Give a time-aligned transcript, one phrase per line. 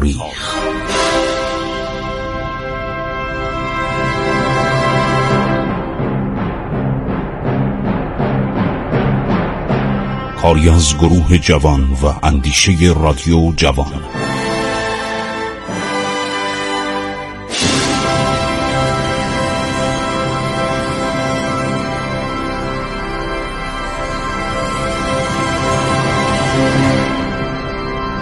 [0.00, 0.54] تاریخ
[10.42, 14.02] کاری از گروه جوان و اندیشه رادیو جوان.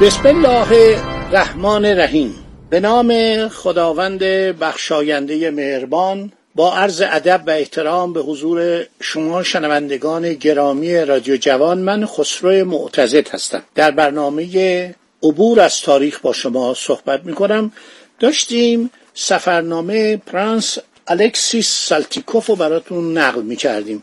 [0.00, 2.34] بسم الله الرحمن الرحیم.
[2.70, 4.18] به نام خداوند
[4.60, 12.06] بخشاینده مهربان با عرض ادب و احترام به حضور شما شنوندگان گرامی رادیو جوان من
[12.06, 13.62] خسرو معتزد هستم.
[13.74, 17.72] در برنامه عبور از تاریخ با شما صحبت می کنم
[18.20, 24.02] داشتیم سفرنامه پرنس الکسیس سالتیکوف رو براتون نقل می کردیم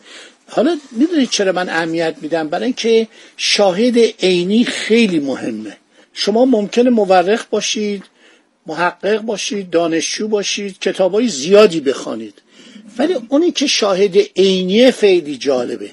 [0.50, 3.08] حالا می‌دونید چرا من اهمیت میدم؟ برای اینکه
[3.38, 5.78] شاهد عینی خیلی مهمه.
[6.18, 8.04] شما ممکنه مورخ باشید
[8.68, 12.42] محقق باشید دانشجو باشید کتابای زیادی بخوانید.
[12.98, 15.92] ولی اونی که شاهد عینی خیلی جالبه.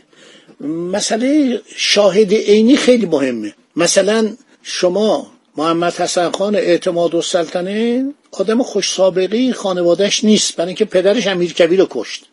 [0.66, 3.54] مسئله شاهد عینی خیلی مهمه.
[3.76, 10.84] مثلا شما محمد حسن خان اعتماد و سلطنه آدم خوش سابقه خانوادهش نیست برای اینکه
[10.84, 12.24] پدرش امیر کبیر رو کشت.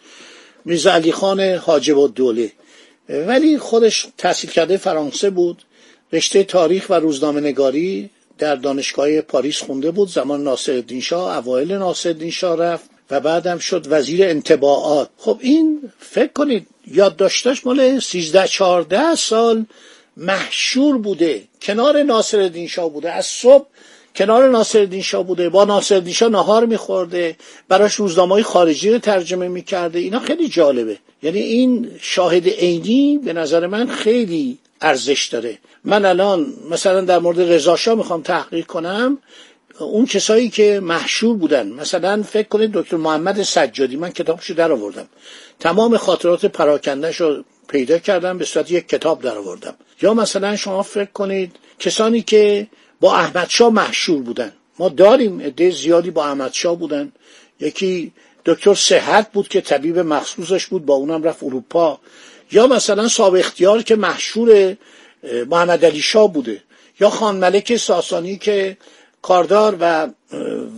[0.65, 2.51] میرزا علی خان حاجب و دوله
[3.09, 5.63] ولی خودش تحصیل کرده فرانسه بود.
[6.13, 10.09] رشته تاریخ و روزنامه نگاری در دانشگاه پاریس خونده بود.
[10.09, 15.09] زمان ناصرالدین شاه اوایل ناصرالدین شاه رفت و بعدم شد وزیر انتباعات.
[15.17, 19.65] خب این فکر کنید یادداشتاش مال 13 14 سال
[20.17, 21.43] محشور بوده.
[21.61, 23.11] کنار ناصرالدین شاه بوده.
[23.11, 23.65] از صبح
[24.15, 25.49] کنار ناصرالدین شاه بوده.
[25.49, 27.35] با ناصرالدین شاه نهار میخورده.
[27.67, 29.99] براش روزنامه خارجی رو ترجمه می‌کرده.
[29.99, 30.97] اینا خیلی جالبه.
[31.23, 35.57] یعنی این شاهد عینی به نظر من خیلی ارزش داره.
[35.83, 39.17] من الان مثلا در مورد رضا می‌خوام تحقیق کنم.
[39.79, 45.07] اون کسایی که محشور بودن مثلا فکر کنید دکتر محمد سجادی من کتابشو در آوردم
[45.59, 50.83] تمام خاطرات پراکندهش رو پیدا کردم به صورت یک کتاب در آوردم یا مثلا شما
[50.83, 52.67] فکر کنید کسانی که
[52.99, 54.53] با احمدشاه محشور بودن.
[54.79, 57.11] ما داریم عده زیادی با احمدشاه بودن.
[57.59, 58.11] یکی
[58.45, 61.99] دکتر صحت بود که طبیب مخصوصش بود با اونم رفت اروپا.
[62.52, 64.77] یا مثلا صاحب اختیار که محشور
[65.49, 66.64] محمد علی شاه بوده
[66.99, 68.77] یا خان ملک ساسانی که
[69.21, 70.08] کاردار و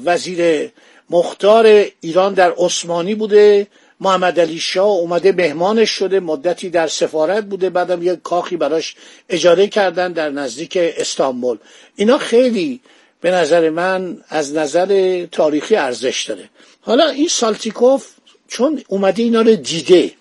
[0.05, 0.69] وزیر
[1.09, 3.67] مختار ایران در عثمانی بوده
[3.99, 8.95] محمد علی شاه اومده مهمانش شده مدتی در سفارت بوده بعدم یک کاخی براش
[9.29, 11.57] اجاره کردن در نزدیک استانبول.
[11.95, 12.81] اینا خیلی
[13.21, 16.49] به نظر من از نظر تاریخی ارزش داره.
[16.81, 18.07] حالا این سالتیکوف
[18.47, 20.11] چون اومده اینا رو دیده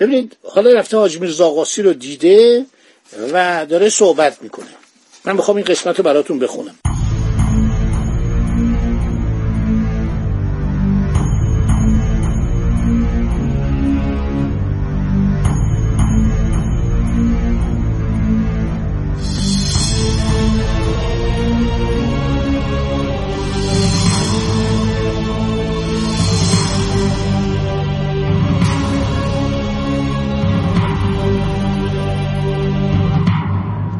[0.00, 2.66] ببینید حالا رفته حاج میرزا رو دیده
[3.32, 4.66] و داره صحبت می‌کنه.
[5.24, 6.74] من می‌خوام این قسمت رو براتون بخونم.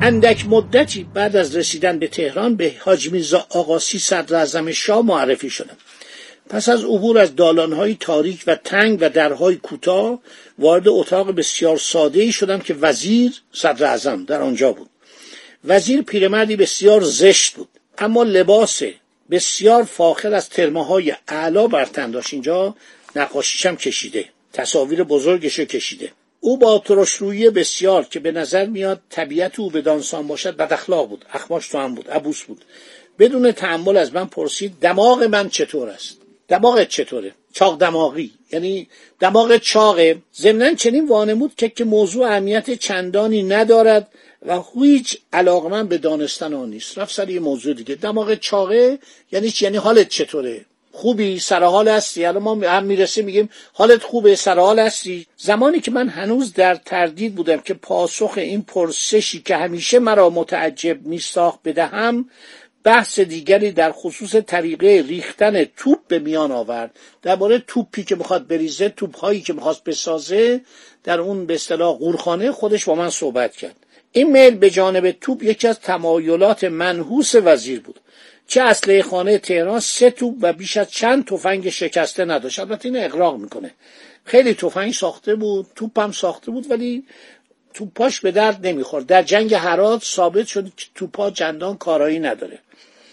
[0.08, 5.76] اندک مدتی بعد از رسیدن به تهران به حاج میرزا آقاسی صدر شاه معرفی شدم.
[6.48, 10.20] پس از عبور از دالانهای تاریک و تنگ و درهای کوتاه
[10.58, 14.90] وارد اتاق بسیار ساده ای شدم که وزیر صدر اعظم در آنجا بود.
[15.64, 17.68] وزیر پیرمردی بسیار زشت بود
[17.98, 18.82] اما لباس
[19.30, 22.32] بسیار فاخر از ترمه های اعلا بر تن داشت.
[22.32, 22.76] اینجا
[23.16, 26.12] نقاشیشم کشیده تصاویر بزرگش کشیده.
[26.40, 31.08] او با ترشرویی بسیار که به نظر میاد طبیعت او به دانسان باشد بد اخلاق
[31.08, 32.64] بود اخماش تو هم بود عبوس بود.
[33.18, 36.18] بدون تحمل از من پرسید دماغ من چطور است؟
[36.48, 38.30] دماغت چطوره؟ چاق دماغی.
[38.52, 38.88] یعنی
[39.20, 40.18] دماغ چاقه.
[40.36, 44.08] ضمنا چنین وانمود که که موضوع اهمیت چندانی ندارد
[44.46, 46.98] و هیچ علاقه من به دانستن آن نیست.
[46.98, 47.94] رفت سر یه موضوع دیگه.
[47.94, 48.98] دماغ چاقه؟
[49.32, 50.64] یعنی یعنی حالت چطوره؟
[50.98, 56.08] خوبی سرحال هستی؟ الان ما هم می‌رسیم میگیم حالت خوبه سرحال هستی؟ زمانی که من
[56.08, 62.30] هنوز در تردید بودم که پاسخ این پرسشی که همیشه مرا متعجب میساخت بدهم
[62.84, 66.98] بحث دیگری در خصوص طریقه ریختن توپ به میان آورد.
[67.22, 70.60] درباره توپی که می‌خواد بریزه توپ هایی که می‌خواست بسازه
[71.04, 73.76] در اون به اصطلاح قورخانه خودش با من صحبت کرد.
[74.12, 78.00] این میل به جانب توپ یکی از تمایلات منحوس وزیر بود.
[78.46, 82.58] چه اسلحه خانه تهران سه توپ و بیش از چند تفنگ شکسته نداشت.
[82.58, 83.70] البته این اقراق می‌کنه.
[84.24, 87.04] خیلی تفنگ ساخته بود توپ هم ساخته بود ولی
[87.74, 89.06] توپاش به درد نمی‌خورد.
[89.06, 92.58] در جنگ هرات ثابت شد که توپا چندان کارایی نداره.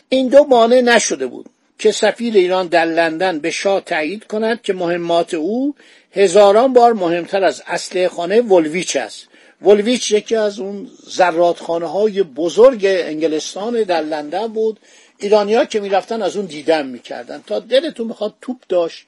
[0.09, 1.45] این دو مانع نشده بود
[1.79, 5.75] که سفیر ایران در لندن به شاه تایید کند که مهمات او
[6.11, 9.27] هزاران بار مهمتر از اسلحه خانه ولویچ است.
[9.61, 14.79] ولویچ یکی از اون زرادخانه های بزرگ انگلستان در لندن بود.
[15.17, 17.43] ایرانیا که می‌رفتن از اون دیدن می‌کردن.
[17.47, 19.05] تا دلتون می‌خواد توپ داشت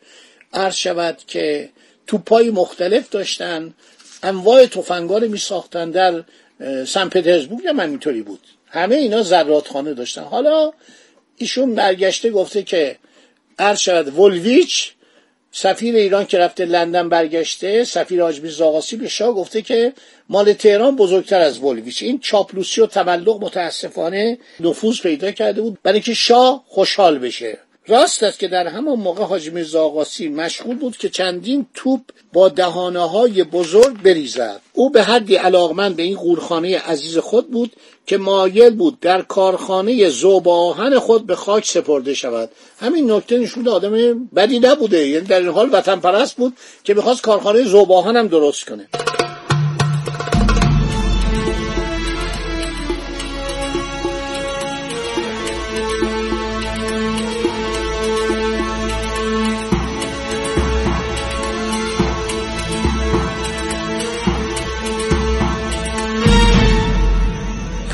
[0.54, 1.70] عرض شود که
[2.08, 3.74] توپای مختلف داشتن
[4.24, 6.24] انواع تفنگار می ساختن در
[6.86, 7.68] سن پترزبورگ.
[7.68, 8.40] هم اینطوری بود.
[8.68, 10.24] همه اینا زرادخانه داشتن.
[10.24, 10.74] حالا
[11.38, 12.98] ایشون برگشته گفته که
[13.60, 14.94] عرض شود ولویچ
[15.60, 19.94] سفیر ایران که رفته لندن برگشته سفیر آجمی زاغاسی به شاه گفته که
[20.30, 22.04] مال تهران بزرگتر از ولویچ.
[22.04, 27.58] این چاپلوسی و تملق متاسفانه نفوذ پیدا کرده بود برای که شاه خوشحال بشه.
[27.90, 32.02] راست است که در همان موقع حاج میرزا آقاسی مشغول بود که چندین توپ
[32.34, 34.62] با دهانه های بزرگ بریزد.
[34.74, 37.72] او به حدی علاقمند به این قورخانه عزیز خود بود
[38.06, 42.50] که مایل بود در کارخانه زوب آهن خود به خاک سپرده شود.
[42.80, 45.08] همین نکته نشون آدم بدی نبوده.
[45.08, 46.54] یعنی در این حال وطن پرست بود
[46.84, 48.88] که می‌خواست کارخانه زوب آهن هم درست کنه.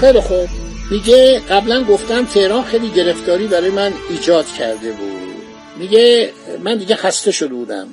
[0.03, 0.47] خیلی خوب.
[0.91, 5.33] میگه قبلا گفتم تهران خیلی گرفتاری برای من ایجاد کرده بود.
[5.77, 6.29] میگه
[6.63, 7.87] من دیگه خسته شده بودم.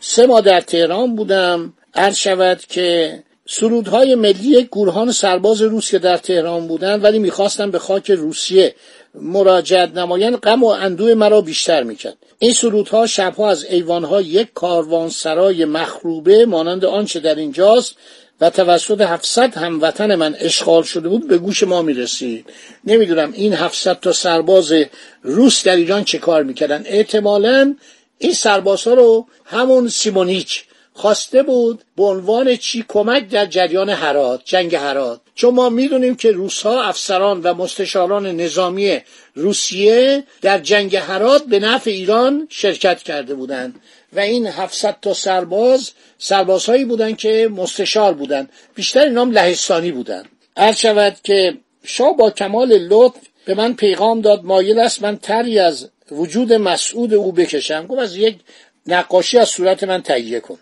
[0.00, 1.72] سه ماه در تهران بودم.
[1.94, 7.78] عرض شود که سرودهای ملی گورهان سرباز روس که در تهران بودن ولی می‌خواستن به
[7.78, 8.74] خاک روسیه
[9.14, 12.16] مراجعت نمایان غم و اندوه مرا بیشتر می‌کرد.
[12.38, 17.96] این سرودها شبها از ایوانها یک کاروانسرای مخروبه مانند آنچه در اینجاست
[18.40, 22.52] و توسط 700 هموطن من اشغال شده بود به گوش ما می‌رسید.
[22.84, 24.72] نمی‌دونم این 700 تا سرباز
[25.22, 26.82] روس در ایران چه کار می‌کردن.
[26.86, 27.74] احتمالا
[28.18, 34.74] این سربازها رو همون سیمونیچ خواسته بود به عنوان چی؟ کمک در جریان هرات جنگ
[34.74, 35.20] هرات.
[35.34, 39.00] چون ما می‌دونیم که روسها افسران و مستشاران نظامی
[39.34, 43.80] روسیه در جنگ هرات به نفع ایران شرکت کرده بودند.
[44.16, 50.76] و این 700 تا سرباز سربازهایی بودند که مستشار بودند بیشتر اینام لهستانی بودند عرض
[50.76, 55.88] شود که شاه با کمال لطف به من پیغام داد مایل است من تری از
[56.10, 57.86] وجود مسعود او بکشم.
[57.86, 58.36] گفت از یک
[58.86, 60.58] نقاشی از صورت من تهیه کن.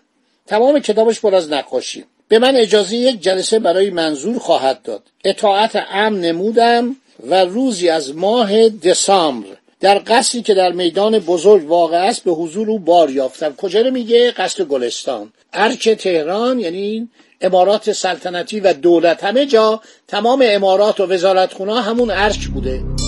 [0.47, 2.05] تمام کتابش پر از نقاشی.
[2.27, 5.03] به من اجازه یک جلسه برای منظور خواهد داد.
[5.23, 6.95] اطاعت امن نمودم
[7.29, 12.69] و روزی از ماه دسامبر در قصری که در میدان بزرگ واقع است به حضور
[12.69, 13.55] او بار یافتم.
[13.55, 15.33] کجا رو میگه؟ قصر گلستان.
[15.53, 17.09] ارک تهران یعنی
[17.41, 19.23] امارات سلطنتی و دولت.
[19.23, 23.04] همه جا تمام امارات و وزارتخونه همون ارک بوده.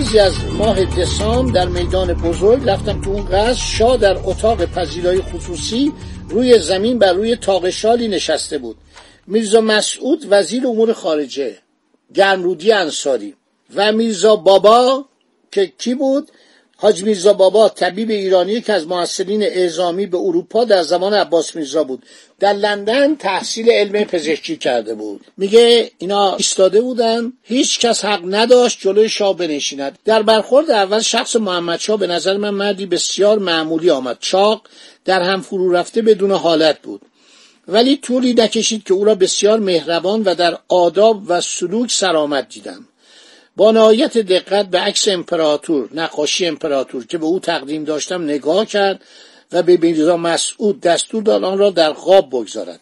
[0.00, 3.54] روزی از ماه دسامبر در میدان بزرگ رفتم تو اون قصر.
[3.54, 5.92] شاه در اتاق پذیرای خصوصی
[6.28, 8.76] روی زمین بر روی تاقشالی نشسته بود.
[9.26, 11.58] میرزا مسعود وزیر امور خارجه
[12.14, 13.34] گرمرودی انصاری
[13.74, 15.04] و میرزا بابا
[15.52, 16.30] که کی بود؟
[16.82, 21.84] حاج میرزا بابا طبیب ایرانی که از محصلین اعزامی به اروپا در زمان عباس میرزا
[21.84, 22.02] بود
[22.38, 25.20] در لندن تحصیل علم پزشکی کرده بود.
[25.36, 29.98] میگه اینا ایستاده بودن هیچ کس حق نداشت جلوی شاه بنشیند.
[30.04, 34.16] در برخورد اول شخص محمد شاه به نظر من مردی بسیار معمولی آمد.
[34.20, 34.62] چاق
[35.04, 37.00] در هم فرو رفته بدون حالت بود.
[37.68, 42.86] ولی طولی نکشید که او را بسیار مهربان و در آداب و سلوک سرآمد دیدم.
[43.56, 49.00] با نهایت دقت به عکس امپراتور نقاشی امپراتور که به او تقدیم داشتم نگاه کرد
[49.52, 52.80] و به میرزا مسعود دستور داد آن را در قاب بگذارد.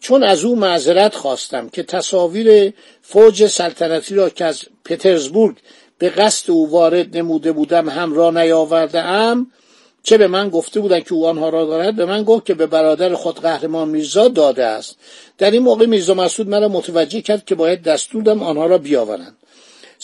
[0.00, 5.56] چون از او معذرت خواستم که تصاویر فوج سلطنتی را که از پترزبورگ
[5.98, 9.50] به قصد او وارد نموده بودم همراه نیاورده ام
[10.02, 12.66] چه به من گفته بودند که او آنها را دارد به من گفت که به
[12.66, 14.96] برادر خود قهرمان میرزا داده است.
[15.38, 19.36] در این موقع میرزا مسعود مرا متوجه کرد که باید دستور دم آنها را بیاورند.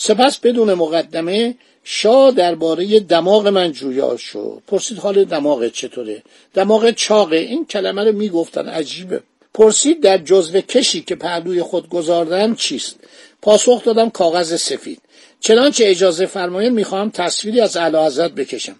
[0.01, 4.61] سپس بدون مقدمه شاه درباره دماغ من جویا شد.
[4.67, 7.37] پرسید حال دماغ چطوره؟ دماغ چاقه.
[7.37, 9.21] این کلمه رو می‌گفتن عجیبه.
[9.53, 12.95] پرسید در جزو کشی که پهلوی خود گذاردن چیست؟
[13.41, 15.01] پاسخ دادم کاغذ سفید.
[15.39, 18.75] چنانچه اجازه فرمایید می‌خواهم تصویری از اعلی حضرت بکشم.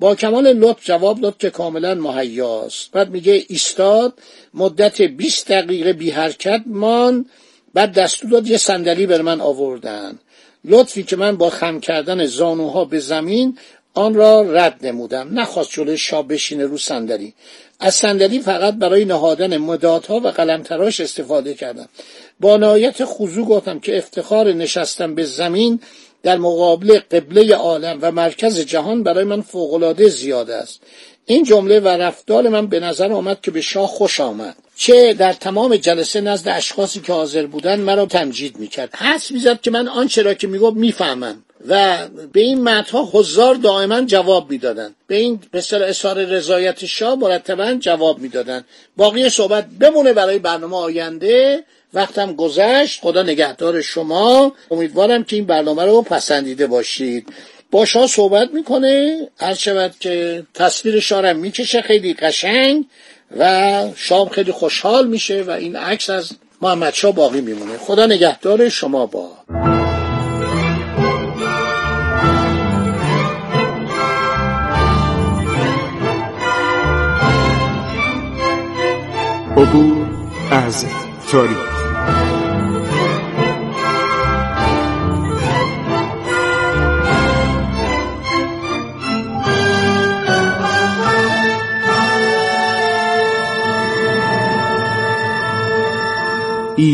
[0.00, 2.90] با کمال لطف جواب داد که کاملا مهیاست.
[2.92, 4.18] بعد میگه ایستاد
[4.54, 7.26] مدت 20 دقیقه بی حرکت مان
[7.74, 10.18] بعد دستور داد یه صندلی بر من آوردن.
[10.64, 13.58] لطفی که من با خم کردن زانوها به زمین
[13.94, 15.28] آن را رد نمودم.
[15.38, 17.34] نخواست جلوی شاه بشینه رو صندلی.
[17.80, 21.88] از صندلی فقط برای نهادن مدادها و قلمتراش استفاده کردم.
[22.40, 25.80] با نهایت خضوع گفتم که افتخار نشستم به زمین
[26.22, 30.80] در مقابل قبله عالم و مرکز جهان برای من فوقالعاده زیاده است.
[31.26, 34.56] این جمله و رفتار من به نظر آمد که به شاه خوش آمد.
[34.78, 38.94] چه در تمام جلسه نزد اشخاصی که حاضر بودند مرا تمجید می‌کرد.
[38.94, 41.98] حس می‌زد که من آنچه را که می‌گفت می‌فهمم و
[42.32, 44.94] به این متها هزار دائما جواب می‌دادند.
[45.06, 48.64] به این بسیار اظهار رضایت شاه مرتبا جواب می‌دادند.
[48.96, 51.64] باقی صحبت بمونه برای برنامه آینده.
[51.94, 53.00] وقتم گذشت.
[53.00, 54.52] خدا نگهدار شما.
[54.70, 57.28] امیدوارم که این برنامه رو پسندیده باشید.
[57.70, 59.28] با شاه صحبت می‌کنه.
[59.38, 61.82] هر شود که تصویر شارم می‌کشه.
[61.82, 62.84] خیلی قشنگ.
[63.36, 66.32] و شام خیلی خوشحال میشه و این عکس از
[66.62, 67.78] محمد شاه باقی میمونه.
[67.78, 69.30] خدا نگهدار شما با.
[79.56, 80.06] عبور
[80.50, 80.84] از
[81.30, 82.37] تاریخ.